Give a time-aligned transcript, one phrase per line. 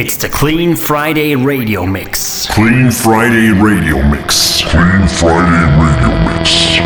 [0.00, 2.46] It's the Clean Friday Radio Mix.
[2.54, 4.62] Clean Friday Radio Mix.
[4.62, 6.78] Clean Friday Radio Mix.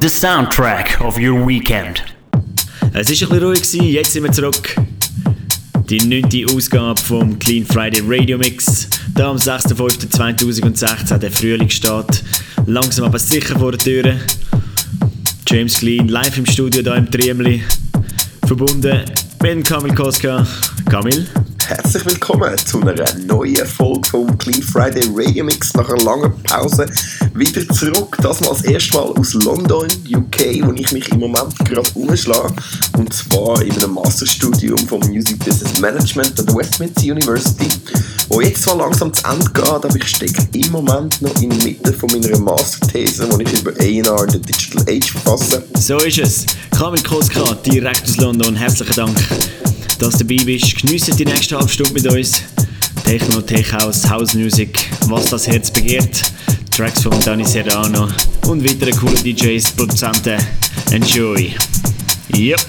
[0.00, 2.02] The soundtrack of your weekend.
[2.92, 4.76] Es war ein bisschen ruhig, gewesen, jetzt sind wir zurück.
[5.88, 8.86] Die neunte Ausgabe vom Clean Friday Radio Mix.
[9.14, 12.22] Da am 6.5.2016, der Frühling steht
[12.66, 14.20] langsam aber sicher vor der Tür.
[15.48, 17.62] James Clean live im Studio da im Triemli.
[18.46, 19.02] Verbunden
[19.42, 20.46] mit Kamil Koska.
[20.88, 21.26] Kamil?
[21.66, 22.94] Herzlich willkommen zu einer
[23.26, 26.86] neuen Folge vom Clean Friday Radio Mix nach einer langen Pause.
[27.34, 31.58] Wieder zurück, das mal das erste Mal aus London, UK, wo ich mich im Moment
[31.64, 32.54] gerade umschlage.
[32.96, 37.68] Und zwar in einem Masterstudium vom Music Business Management an der Westminster University,
[38.28, 41.64] wo jetzt zwar langsam zu Ende geht, aber ich stecke im Moment noch in der
[41.64, 45.64] Mitte von meiner Masterthese, die ich über A&R in der Digital Age verfasse.
[45.74, 46.46] So ist es.
[46.70, 48.54] Kamil Koska, direkt aus London.
[48.54, 49.18] Herzlichen Dank,
[49.98, 50.76] dass du dabei bist.
[50.76, 52.42] Geniessen die nächste halbe Stunde mit uns.
[53.04, 56.22] Techno, Tech House, House Music, was das Herz begehrt.
[56.70, 58.08] Tracks von Danny Serrano
[58.46, 60.38] und weitere coole DJs, Produzenten.
[60.90, 61.54] Enjoy.
[62.34, 62.60] Yep.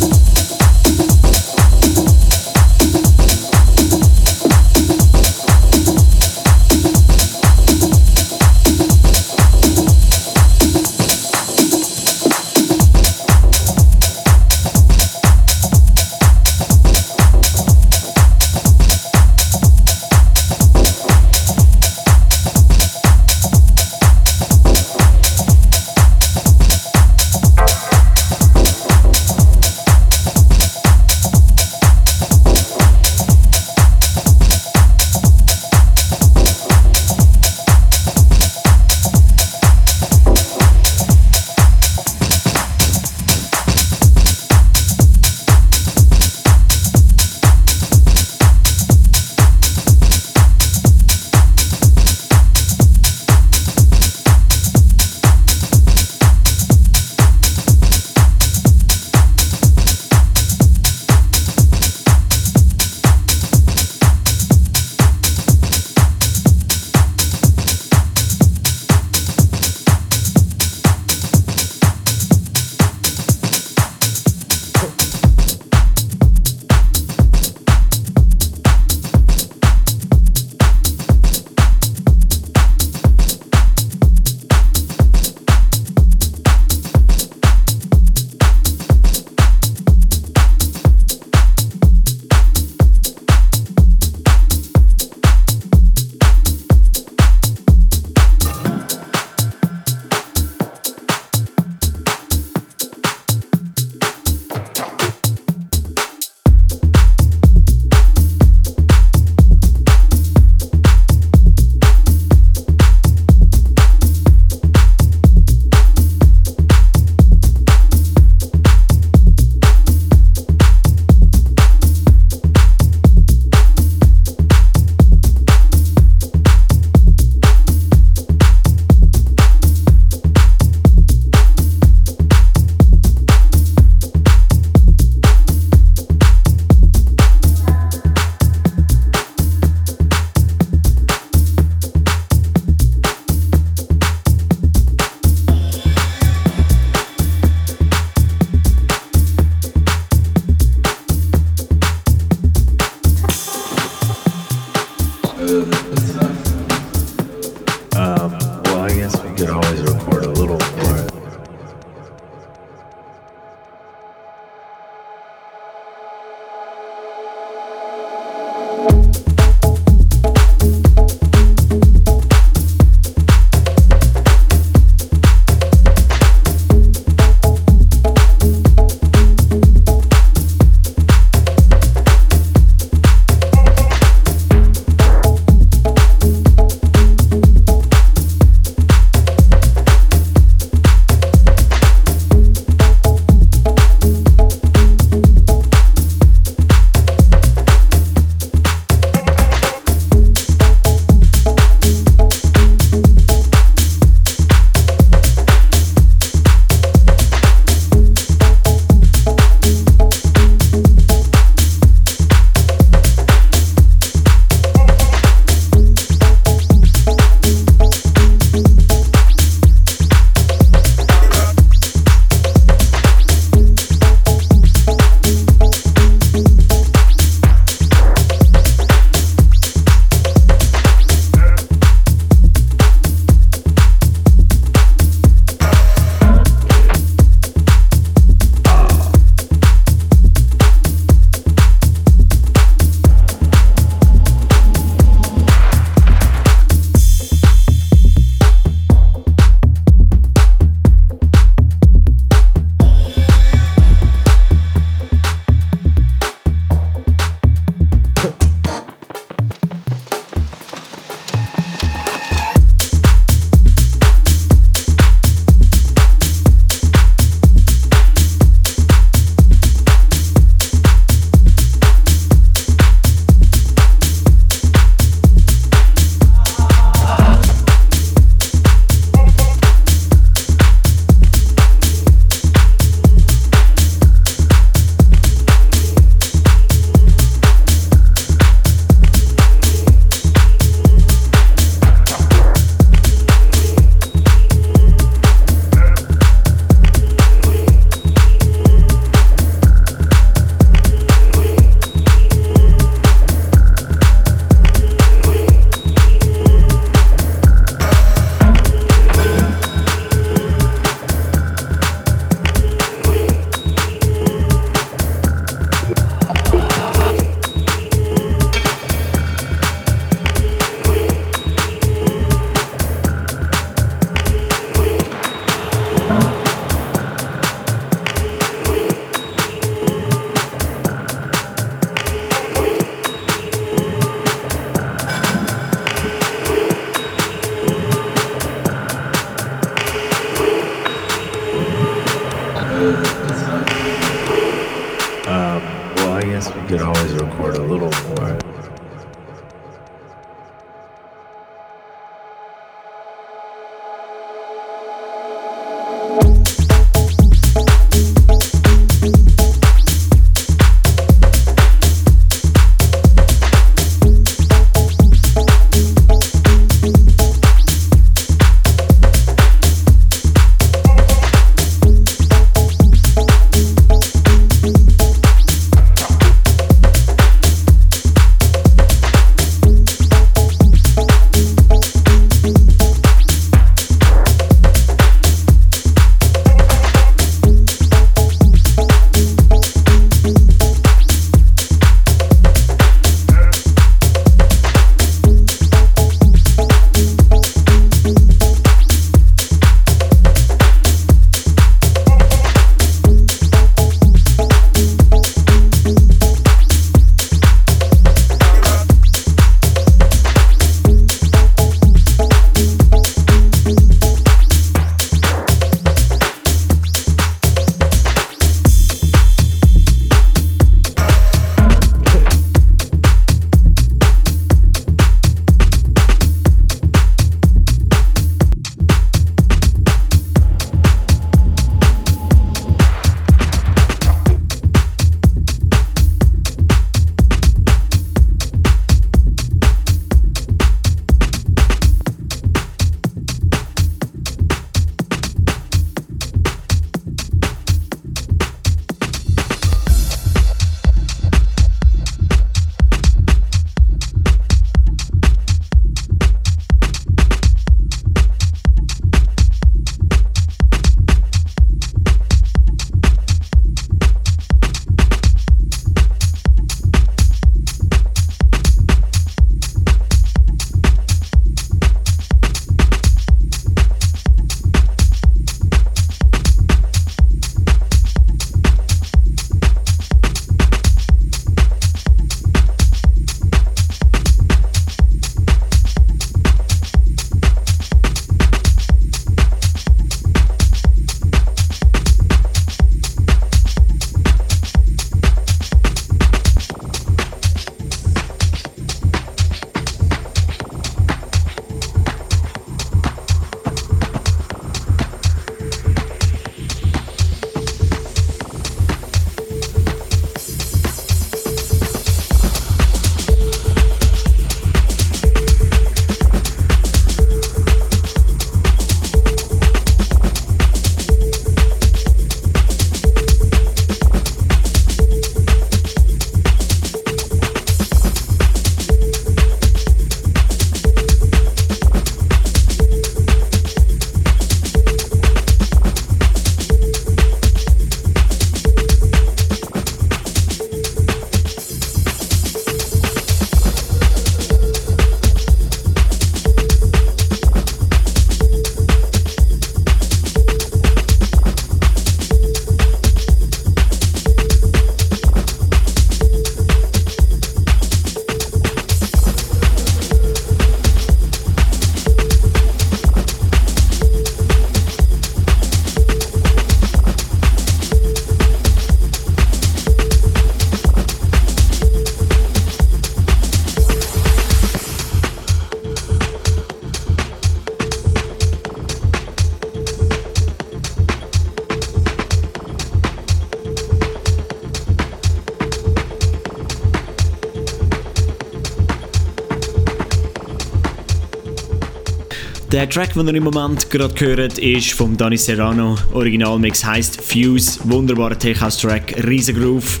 [592.82, 595.96] Der Track, den ihr im Moment gerade gehört, ist vom Danny Serrano.
[596.14, 600.00] Originalmix heißt Fuse, wunderbarer Tech House Track, riesen Groove.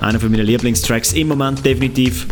[0.00, 2.26] Einer von meinen Lieblingstracks im Moment definitiv.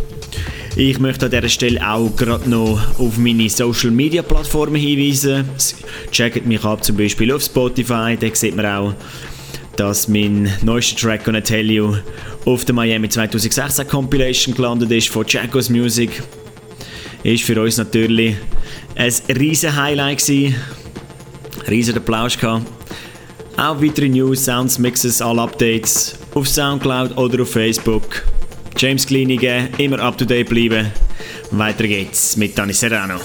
[0.77, 5.47] Ich möchte an dieser Stelle auch gerade noch auf meine Social Media Plattformen hinweisen.
[6.11, 8.95] Checkt mich ab, zum Beispiel auf Spotify, da sieht man auch,
[9.77, 11.97] dass mein neuester Track Gonna Tell You
[12.47, 16.23] auf der Miami 2016 Compilation gelandet ist von Jacko's Music.
[17.27, 18.37] Ist für uns natürlich
[18.95, 20.55] ein riesen Highlight gewesen.
[21.69, 22.65] Riesen Applaus gehabt.
[23.57, 28.23] Auch weitere News, Sounds, Mixes, alle Updates auf Soundcloud oder auf Facebook.
[28.77, 30.93] James Kleinige, immer up to date bleiben.
[31.51, 33.19] Weiter geht's mit Dani Serrano.